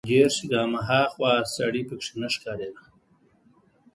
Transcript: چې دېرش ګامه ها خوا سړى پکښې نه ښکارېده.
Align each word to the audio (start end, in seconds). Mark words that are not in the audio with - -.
چې 0.03 0.07
دېرش 0.13 0.37
ګامه 0.51 0.81
ها 0.87 1.01
خوا 1.13 1.33
سړى 1.55 1.81
پکښې 1.89 2.13
نه 2.21 2.29
ښکارېده. 2.33 2.83